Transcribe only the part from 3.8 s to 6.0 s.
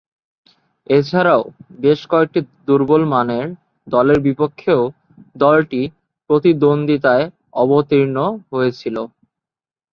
দলের বিপক্ষেও দলটি